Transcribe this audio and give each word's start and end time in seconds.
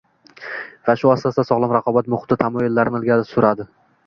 va 0.87 0.95
shu 1.01 1.11
asosda 1.15 1.45
sog‘lom 1.49 1.75
raqobat 1.77 2.09
muhiti 2.15 2.39
tamoyillarini 2.45 3.01
ilgari 3.05 3.31
suradi; 3.35 3.69